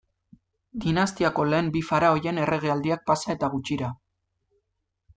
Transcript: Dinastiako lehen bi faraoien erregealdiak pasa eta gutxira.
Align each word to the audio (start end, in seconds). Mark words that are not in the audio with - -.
Dinastiako 0.85 1.45
lehen 1.51 1.69
bi 1.77 1.85
faraoien 1.91 2.41
erregealdiak 2.47 3.07
pasa 3.13 3.39
eta 3.39 3.55
gutxira. 3.57 3.95